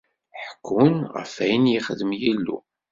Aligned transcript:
Ḥekkun 0.45 0.95
ɣef 1.15 1.31
wayen 1.39 1.71
yexdem 1.73 2.11
Yillu. 2.21 2.57